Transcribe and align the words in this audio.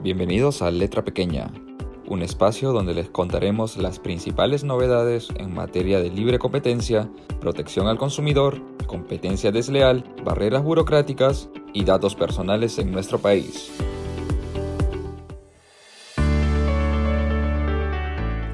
Bienvenidos 0.00 0.62
a 0.62 0.70
Letra 0.70 1.04
Pequeña, 1.04 1.50
un 2.06 2.22
espacio 2.22 2.70
donde 2.70 2.94
les 2.94 3.10
contaremos 3.10 3.76
las 3.76 3.98
principales 3.98 4.62
novedades 4.62 5.26
en 5.38 5.52
materia 5.52 5.98
de 5.98 6.08
libre 6.08 6.38
competencia, 6.38 7.10
protección 7.40 7.88
al 7.88 7.98
consumidor, 7.98 8.62
competencia 8.86 9.50
desleal, 9.50 10.04
barreras 10.24 10.62
burocráticas 10.62 11.50
y 11.72 11.84
datos 11.84 12.14
personales 12.14 12.78
en 12.78 12.92
nuestro 12.92 13.18
país. 13.18 13.72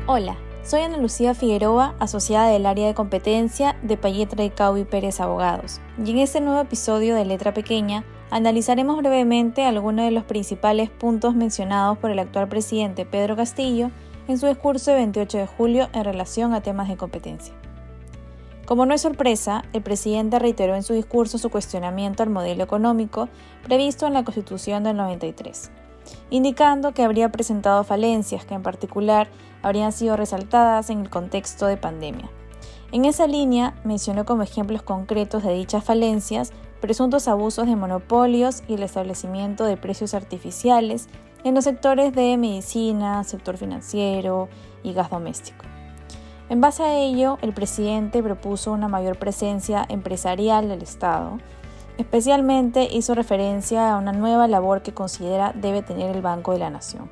Hola, 0.07 0.39
soy 0.63 0.81
Ana 0.81 0.97
Lucía 0.97 1.35
Figueroa, 1.35 1.95
asociada 1.99 2.49
del 2.49 2.65
área 2.65 2.87
de 2.87 2.95
competencia 2.95 3.77
de 3.83 3.99
Payetra 3.99 4.45
y 4.45 4.51
Caubi 4.51 4.85
Pérez 4.85 5.21
Abogados, 5.21 5.83
y 6.03 6.11
en 6.11 6.19
este 6.21 6.41
nuevo 6.41 6.63
episodio 6.63 7.15
de 7.15 7.27
Letra 7.27 7.53
Pequeña 7.53 8.03
analizaremos 8.35 8.96
brevemente 8.96 9.64
algunos 9.64 10.07
de 10.07 10.11
los 10.11 10.25
principales 10.25 10.91
puntos 10.91 11.37
mencionados 11.37 11.98
por 11.98 12.11
el 12.11 12.19
actual 12.19 12.48
presidente 12.48 13.07
Pedro 13.07 13.37
Castillo 13.37 13.93
en 14.27 14.38
su 14.38 14.48
discurso 14.48 14.91
de 14.91 14.97
28 14.97 15.38
de 15.38 15.47
julio 15.47 15.88
en 15.93 16.02
relación 16.02 16.52
a 16.52 16.60
temas 16.60 16.88
de 16.88 16.97
competencia. 16.97 17.55
Como 18.66 18.87
no 18.87 18.95
es 18.95 19.02
sorpresa, 19.02 19.65
el 19.73 19.83
presidente 19.83 20.41
reiteró 20.41 20.74
en 20.74 20.83
su 20.83 20.95
discurso 20.95 21.38
su 21.38 21.48
cuestionamiento 21.48 22.24
al 22.24 22.30
modelo 22.30 22.65
económico 22.65 23.29
previsto 23.62 24.09
en 24.09 24.15
la 24.15 24.24
Constitución 24.24 24.82
del 24.82 24.96
93 24.96 25.71
indicando 26.29 26.93
que 26.93 27.02
habría 27.02 27.30
presentado 27.30 27.82
falencias 27.85 28.45
que 28.45 28.55
en 28.55 28.62
particular 28.62 29.29
habrían 29.62 29.93
sido 29.93 30.16
resaltadas 30.16 30.91
en 30.91 31.01
el 31.01 31.09
contexto 31.09 31.66
de 31.66 31.79
pandemia. 31.79 32.30
En 32.93 33.07
esa 33.07 33.27
línea 33.27 33.74
mencionó 33.85 34.27
como 34.27 34.43
ejemplos 34.43 34.82
concretos 34.82 35.45
de 35.45 35.55
dichas 35.55 35.82
falencias 35.82 36.52
presuntos 36.84 37.29
abusos 37.29 37.66
de 37.66 37.77
monopolios 37.77 38.62
y 38.69 38.74
el 38.74 38.83
establecimiento 38.83 39.65
de 39.65 39.79
precios 39.79 40.12
artificiales 40.12 41.09
en 41.43 41.55
los 41.55 41.65
sectores 41.65 42.12
de 42.12 42.37
medicina, 42.37 43.24
sector 43.24 43.57
financiero 43.57 44.51
y 44.82 44.93
gas 44.93 45.09
doméstico. 45.09 45.65
En 46.51 46.60
base 46.60 46.82
a 46.82 46.99
ello, 46.99 47.38
el 47.40 47.55
presidente 47.55 48.23
propuso 48.23 48.71
una 48.71 48.88
mayor 48.88 49.18
presencia 49.18 49.87
empresarial 49.88 50.68
del 50.68 50.82
Estado, 50.82 51.38
Especialmente 51.96 52.88
hizo 52.90 53.15
referencia 53.15 53.93
a 53.93 53.99
una 53.99 54.12
nueva 54.12 54.49
labor 54.49 54.82
que 54.82 54.93
considera 54.93 55.52
debe 55.55 55.80
tener 55.80 56.15
el 56.15 56.23
Banco 56.23 56.52
de 56.52 56.59
la 56.59 56.68
Nación, 56.68 57.09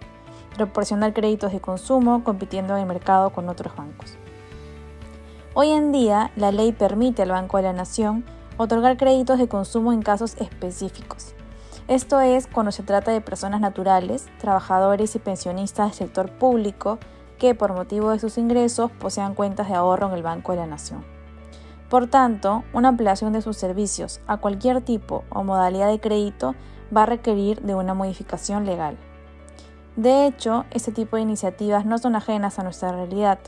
proporcionar 0.57 1.13
créditos 1.13 1.53
de 1.53 1.61
consumo 1.61 2.25
compitiendo 2.25 2.75
en 2.75 2.83
el 2.83 2.89
mercado 2.89 3.31
con 3.31 3.49
otros 3.49 3.77
bancos. 3.77 4.19
Hoy 5.55 5.71
en 5.71 5.93
día, 5.93 6.33
la 6.35 6.51
ley 6.51 6.73
permite 6.73 7.23
al 7.23 7.31
Banco 7.31 7.59
de 7.59 7.63
la 7.63 7.73
Nación 7.73 8.25
otorgar 8.57 8.97
créditos 8.97 9.39
de 9.39 9.49
consumo 9.49 9.93
en 9.93 10.03
casos 10.03 10.37
específicos. 10.39 11.35
Esto 11.89 12.21
es 12.21 12.47
cuando 12.47 12.73
se 12.73 12.83
trata 12.83 13.11
de 13.11 13.21
personas 13.21 13.61
naturales, 13.61 14.29
trabajadores 14.39 15.15
y 15.17 15.19
pensionistas 15.19 15.89
del 15.89 15.95
sector 15.95 16.31
público 16.31 16.99
que 17.39 17.55
por 17.55 17.73
motivo 17.73 18.11
de 18.11 18.21
sus 18.21 18.39
ingresos 18.39 18.91
posean 18.93 19.35
cuentas 19.35 19.69
de 19.69 19.75
ahorro 19.75 20.09
en 20.09 20.15
el 20.15 20.23
Banco 20.23 20.53
de 20.53 20.59
la 20.59 20.67
Nación. 20.67 21.05
Por 21.89 22.07
tanto, 22.07 22.63
una 22.73 22.89
ampliación 22.89 23.33
de 23.33 23.43
sus 23.43 23.57
servicios 23.57 24.21
a 24.27 24.37
cualquier 24.37 24.81
tipo 24.81 25.25
o 25.29 25.43
modalidad 25.43 25.89
de 25.89 26.01
crédito 26.01 26.55
va 26.97 27.03
a 27.03 27.07
requerir 27.07 27.61
de 27.63 27.75
una 27.75 27.95
modificación 27.95 28.65
legal. 28.65 28.97
De 29.97 30.27
hecho, 30.27 30.65
este 30.71 30.93
tipo 30.93 31.17
de 31.17 31.23
iniciativas 31.23 31.85
no 31.85 31.99
son 31.99 32.17
ajenas 32.17 32.59
a 32.59 32.63
nuestra 32.63 32.93
realidad. 32.93 33.41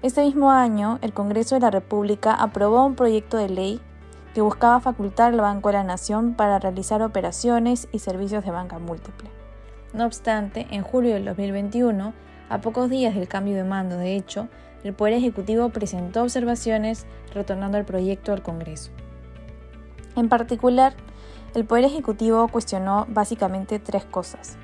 Este 0.00 0.24
mismo 0.24 0.50
año, 0.50 0.98
el 1.02 1.12
Congreso 1.12 1.54
de 1.54 1.60
la 1.60 1.70
República 1.70 2.32
aprobó 2.32 2.86
un 2.86 2.94
proyecto 2.94 3.36
de 3.36 3.50
ley 3.50 3.80
que 4.34 4.40
buscaba 4.40 4.80
facultar 4.80 5.32
al 5.32 5.40
Banco 5.40 5.68
de 5.68 5.74
la 5.74 5.84
Nación 5.84 6.34
para 6.34 6.58
realizar 6.58 7.02
operaciones 7.02 7.88
y 7.92 7.98
servicios 7.98 8.44
de 8.44 8.50
banca 8.50 8.78
múltiple. 8.78 9.30
No 9.92 10.06
obstante, 10.06 10.66
en 10.70 10.82
julio 10.82 11.14
del 11.14 11.24
2021, 11.26 12.14
a 12.48 12.60
pocos 12.60 12.88
días 12.88 13.14
del 13.14 13.28
cambio 13.28 13.56
de 13.56 13.64
mando, 13.64 13.96
de 13.96 14.16
hecho, 14.16 14.48
el 14.84 14.94
Poder 14.94 15.14
Ejecutivo 15.14 15.68
presentó 15.68 16.22
observaciones 16.22 17.06
retornando 17.34 17.78
el 17.78 17.84
proyecto 17.84 18.32
al 18.32 18.42
Congreso. 18.42 18.90
En 20.16 20.28
particular, 20.28 20.94
el 21.54 21.64
Poder 21.64 21.84
Ejecutivo 21.84 22.48
cuestionó 22.48 23.06
básicamente 23.08 23.78
tres 23.78 24.04
cosas. 24.04 24.56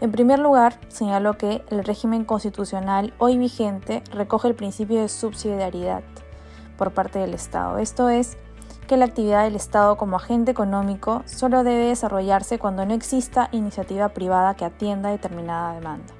En 0.00 0.12
primer 0.12 0.38
lugar, 0.38 0.78
señaló 0.88 1.38
que 1.38 1.64
el 1.70 1.82
régimen 1.82 2.24
constitucional 2.24 3.14
hoy 3.18 3.38
vigente 3.38 4.02
recoge 4.12 4.48
el 4.48 4.54
principio 4.54 5.00
de 5.00 5.08
subsidiariedad 5.08 6.02
por 6.76 6.92
parte 6.92 7.18
del 7.18 7.32
Estado. 7.32 7.78
Esto 7.78 8.10
es, 8.10 8.36
que 8.86 8.96
la 8.96 9.06
actividad 9.06 9.44
del 9.44 9.56
Estado 9.56 9.96
como 9.96 10.16
agente 10.16 10.50
económico 10.50 11.22
solo 11.26 11.64
debe 11.64 11.88
desarrollarse 11.88 12.58
cuando 12.58 12.86
no 12.86 12.94
exista 12.94 13.48
iniciativa 13.52 14.10
privada 14.10 14.54
que 14.54 14.64
atienda 14.64 15.10
determinada 15.10 15.74
demanda. 15.74 16.14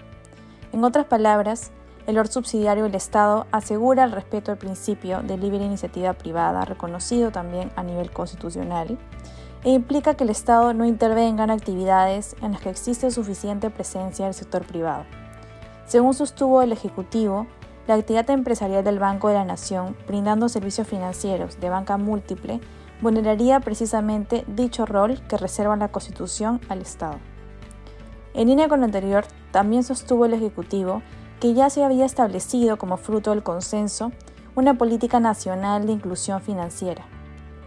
En 0.72 0.84
otras 0.84 1.06
palabras, 1.06 1.70
el 2.06 2.18
orden 2.18 2.32
subsidiario 2.32 2.84
del 2.84 2.94
Estado 2.94 3.46
asegura 3.50 4.04
el 4.04 4.12
respeto 4.12 4.52
al 4.52 4.58
principio 4.58 5.22
de 5.22 5.38
libre 5.38 5.64
iniciativa 5.64 6.12
privada, 6.12 6.64
reconocido 6.64 7.30
también 7.30 7.70
a 7.76 7.82
nivel 7.82 8.10
constitucional, 8.10 8.98
e 9.64 9.70
implica 9.70 10.14
que 10.14 10.24
el 10.24 10.30
Estado 10.30 10.72
no 10.74 10.84
intervenga 10.84 11.44
en 11.44 11.50
actividades 11.50 12.36
en 12.42 12.52
las 12.52 12.60
que 12.60 12.70
existe 12.70 13.10
suficiente 13.10 13.70
presencia 13.70 14.26
del 14.26 14.34
sector 14.34 14.64
privado. 14.64 15.04
Según 15.86 16.14
sostuvo 16.14 16.62
el 16.62 16.72
Ejecutivo, 16.72 17.46
la 17.86 17.94
actividad 17.94 18.28
empresarial 18.30 18.82
del 18.82 18.98
Banco 18.98 19.28
de 19.28 19.34
la 19.34 19.44
Nación, 19.44 19.96
brindando 20.06 20.48
servicios 20.48 20.88
financieros 20.88 21.60
de 21.60 21.70
banca 21.70 21.96
múltiple, 21.96 22.60
vulneraría 23.00 23.60
precisamente 23.60 24.44
dicho 24.48 24.86
rol 24.86 25.20
que 25.28 25.36
reserva 25.36 25.76
la 25.76 25.88
Constitución 25.88 26.60
al 26.68 26.82
Estado. 26.82 27.18
En 28.34 28.48
línea 28.48 28.68
con 28.68 28.80
lo 28.80 28.86
anterior, 28.86 29.24
también 29.50 29.82
sostuvo 29.82 30.26
el 30.26 30.34
Ejecutivo 30.34 31.02
que 31.40 31.54
ya 31.54 31.70
se 31.70 31.84
había 31.84 32.04
establecido 32.04 32.76
como 32.76 32.96
fruto 32.96 33.30
del 33.30 33.42
consenso 33.42 34.12
una 34.54 34.78
política 34.78 35.20
nacional 35.20 35.86
de 35.86 35.92
inclusión 35.92 36.40
financiera, 36.40 37.04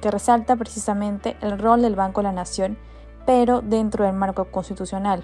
que 0.02 0.12
resalta 0.12 0.56
precisamente 0.56 1.38
el 1.42 1.60
rol 1.60 1.84
del 1.84 1.96
Banco 1.96 2.22
de 2.22 2.26
la 2.26 2.34
Nación, 2.34 2.78
pero 3.26 3.62
dentro 3.62 4.06
del 4.06 4.16
marco 4.16 4.46
constitucional. 4.46 5.24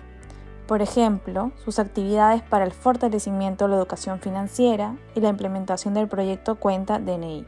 Por 0.67 0.81
ejemplo, 0.81 1.51
sus 1.63 1.77
actividades 1.77 2.41
para 2.41 2.65
el 2.65 2.71
fortalecimiento 2.71 3.65
de 3.65 3.71
la 3.71 3.77
educación 3.77 4.19
financiera 4.19 4.95
y 5.13 5.19
la 5.19 5.29
implementación 5.29 5.93
del 5.93 6.07
proyecto 6.07 6.55
Cuenta 6.55 6.97
DNI. 6.97 7.45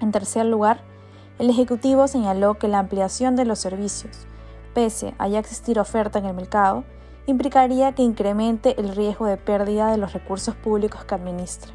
En 0.00 0.12
tercer 0.12 0.46
lugar, 0.46 0.80
el 1.38 1.50
Ejecutivo 1.50 2.08
señaló 2.08 2.54
que 2.54 2.68
la 2.68 2.78
ampliación 2.78 3.36
de 3.36 3.44
los 3.44 3.58
servicios, 3.58 4.26
pese 4.72 5.14
a 5.18 5.28
ya 5.28 5.38
existir 5.38 5.78
oferta 5.78 6.18
en 6.18 6.24
el 6.24 6.34
mercado, 6.34 6.84
implicaría 7.26 7.92
que 7.92 8.02
incremente 8.02 8.80
el 8.80 8.96
riesgo 8.96 9.26
de 9.26 9.36
pérdida 9.36 9.90
de 9.90 9.98
los 9.98 10.14
recursos 10.14 10.54
públicos 10.54 11.04
que 11.04 11.14
administra. 11.14 11.72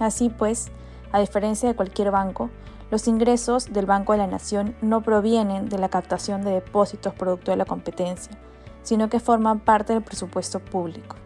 Así 0.00 0.28
pues, 0.28 0.72
a 1.12 1.20
diferencia 1.20 1.68
de 1.68 1.76
cualquier 1.76 2.10
banco, 2.10 2.50
los 2.90 3.06
ingresos 3.06 3.72
del 3.72 3.86
Banco 3.86 4.12
de 4.12 4.18
la 4.18 4.26
Nación 4.26 4.74
no 4.82 5.02
provienen 5.02 5.68
de 5.68 5.78
la 5.78 5.88
captación 5.88 6.42
de 6.42 6.50
depósitos 6.50 7.14
producto 7.14 7.52
de 7.52 7.56
la 7.56 7.64
competencia, 7.64 8.36
sino 8.82 9.08
que 9.08 9.20
forman 9.20 9.60
parte 9.60 9.92
del 9.92 10.02
presupuesto 10.02 10.60
público. 10.60 11.16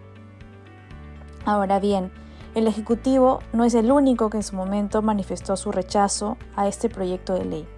Ahora 1.44 1.78
bien, 1.80 2.10
el 2.54 2.66
Ejecutivo 2.66 3.40
no 3.52 3.64
es 3.64 3.74
el 3.74 3.90
único 3.90 4.30
que 4.30 4.38
en 4.38 4.42
su 4.42 4.54
momento 4.54 5.02
manifestó 5.02 5.56
su 5.56 5.72
rechazo 5.72 6.36
a 6.56 6.68
este 6.68 6.88
proyecto 6.88 7.34
de 7.34 7.44
ley. 7.44 7.68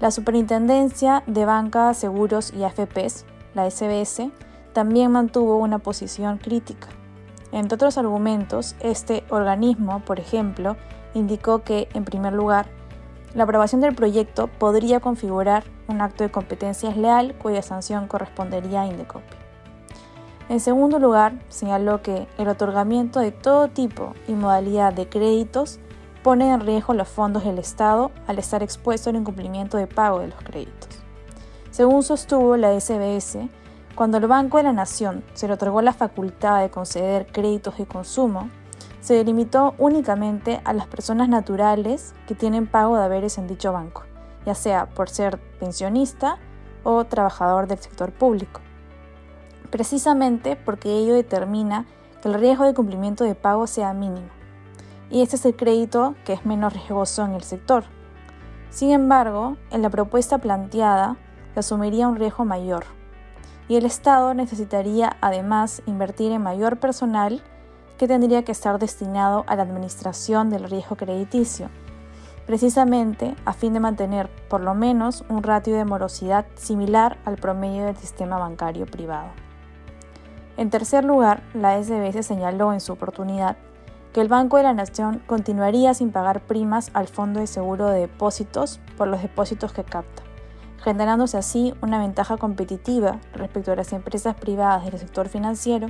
La 0.00 0.10
Superintendencia 0.10 1.22
de 1.26 1.44
Banca, 1.46 1.94
Seguros 1.94 2.52
y 2.52 2.64
AFPs, 2.64 3.24
la 3.54 3.70
SBS, 3.70 4.30
también 4.74 5.10
mantuvo 5.10 5.56
una 5.56 5.78
posición 5.78 6.38
crítica. 6.38 6.88
Entre 7.52 7.76
otros 7.76 7.96
argumentos, 7.96 8.74
este 8.80 9.24
organismo, 9.30 10.00
por 10.00 10.20
ejemplo, 10.20 10.76
indicó 11.14 11.62
que, 11.62 11.88
en 11.94 12.04
primer 12.04 12.32
lugar, 12.32 12.66
la 13.34 13.44
aprobación 13.44 13.80
del 13.80 13.94
proyecto 13.94 14.46
podría 14.46 15.00
configurar 15.00 15.64
un 15.88 16.00
acto 16.00 16.24
de 16.24 16.30
competencia 16.30 16.90
leal 16.94 17.34
cuya 17.34 17.62
sanción 17.62 18.06
correspondería 18.06 18.82
a 18.82 18.86
Indecopi. 18.86 19.36
En 20.48 20.60
segundo 20.60 20.98
lugar, 20.98 21.34
señaló 21.48 22.02
que 22.02 22.28
el 22.38 22.48
otorgamiento 22.48 23.20
de 23.20 23.32
todo 23.32 23.68
tipo 23.68 24.12
y 24.28 24.32
modalidad 24.32 24.92
de 24.92 25.08
créditos 25.08 25.80
pone 26.22 26.52
en 26.52 26.60
riesgo 26.60 26.94
los 26.94 27.08
fondos 27.08 27.44
del 27.44 27.58
Estado 27.58 28.10
al 28.26 28.38
estar 28.38 28.62
expuesto 28.62 29.10
al 29.10 29.16
incumplimiento 29.16 29.78
de 29.78 29.86
pago 29.86 30.20
de 30.20 30.28
los 30.28 30.38
créditos. 30.42 30.88
Según 31.70 32.02
sostuvo 32.02 32.56
la 32.56 32.78
SBS, 32.78 33.38
cuando 33.94 34.18
el 34.18 34.26
Banco 34.26 34.58
de 34.58 34.64
la 34.64 34.72
Nación 34.72 35.24
se 35.34 35.48
le 35.48 35.54
otorgó 35.54 35.80
la 35.82 35.92
facultad 35.92 36.60
de 36.60 36.70
conceder 36.70 37.26
créditos 37.26 37.78
de 37.78 37.86
consumo, 37.86 38.48
se 39.04 39.12
delimitó 39.12 39.74
únicamente 39.76 40.62
a 40.64 40.72
las 40.72 40.86
personas 40.86 41.28
naturales 41.28 42.14
que 42.26 42.34
tienen 42.34 42.66
pago 42.66 42.96
de 42.96 43.04
haberes 43.04 43.36
en 43.36 43.46
dicho 43.46 43.70
banco, 43.70 44.04
ya 44.46 44.54
sea 44.54 44.86
por 44.86 45.10
ser 45.10 45.38
pensionista 45.60 46.38
o 46.84 47.04
trabajador 47.04 47.66
del 47.66 47.78
sector 47.80 48.12
público. 48.12 48.62
Precisamente 49.70 50.56
porque 50.56 50.96
ello 50.96 51.12
determina 51.12 51.84
que 52.22 52.28
el 52.28 52.34
riesgo 52.40 52.64
de 52.64 52.72
cumplimiento 52.72 53.24
de 53.24 53.34
pago 53.34 53.66
sea 53.66 53.92
mínimo. 53.92 54.28
Y 55.10 55.20
este 55.20 55.36
es 55.36 55.44
el 55.44 55.54
crédito 55.54 56.14
que 56.24 56.32
es 56.32 56.46
menos 56.46 56.72
riesgoso 56.72 57.26
en 57.26 57.32
el 57.32 57.42
sector. 57.42 57.84
Sin 58.70 58.90
embargo, 58.90 59.58
en 59.70 59.82
la 59.82 59.90
propuesta 59.90 60.38
planteada 60.38 61.18
se 61.52 61.60
asumiría 61.60 62.08
un 62.08 62.16
riesgo 62.16 62.46
mayor, 62.46 62.86
y 63.68 63.76
el 63.76 63.84
Estado 63.84 64.32
necesitaría 64.32 65.18
además 65.20 65.82
invertir 65.84 66.32
en 66.32 66.42
mayor 66.42 66.78
personal 66.78 67.42
que 67.98 68.08
tendría 68.08 68.44
que 68.44 68.52
estar 68.52 68.78
destinado 68.78 69.44
a 69.46 69.56
la 69.56 69.62
administración 69.62 70.50
del 70.50 70.68
riesgo 70.68 70.96
crediticio, 70.96 71.70
precisamente 72.46 73.34
a 73.44 73.52
fin 73.52 73.72
de 73.72 73.80
mantener 73.80 74.28
por 74.48 74.60
lo 74.60 74.74
menos 74.74 75.24
un 75.28 75.42
ratio 75.42 75.76
de 75.76 75.84
morosidad 75.84 76.46
similar 76.54 77.18
al 77.24 77.36
promedio 77.36 77.86
del 77.86 77.96
sistema 77.96 78.38
bancario 78.38 78.86
privado. 78.86 79.28
En 80.56 80.70
tercer 80.70 81.04
lugar, 81.04 81.42
la 81.52 81.82
SBS 81.82 82.24
señaló 82.24 82.72
en 82.72 82.80
su 82.80 82.92
oportunidad 82.92 83.56
que 84.12 84.20
el 84.20 84.28
Banco 84.28 84.56
de 84.56 84.62
la 84.62 84.72
Nación 84.72 85.20
continuaría 85.26 85.92
sin 85.92 86.12
pagar 86.12 86.40
primas 86.40 86.90
al 86.94 87.08
Fondo 87.08 87.40
de 87.40 87.48
Seguro 87.48 87.88
de 87.88 88.00
Depósitos 88.00 88.80
por 88.96 89.08
los 89.08 89.20
depósitos 89.20 89.72
que 89.72 89.82
capta, 89.82 90.22
generándose 90.84 91.36
así 91.36 91.74
una 91.82 91.98
ventaja 91.98 92.36
competitiva 92.36 93.18
respecto 93.32 93.72
a 93.72 93.76
las 93.76 93.92
empresas 93.92 94.36
privadas 94.36 94.84
del 94.84 95.00
sector 95.00 95.28
financiero 95.28 95.88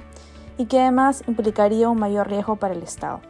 y 0.59 0.67
que 0.67 0.81
además 0.81 1.25
implicaría 1.27 1.89
un 1.89 1.99
mayor 1.99 2.29
riesgo 2.29 2.57
para 2.57 2.75
el 2.75 2.83
Estado, 2.83 3.21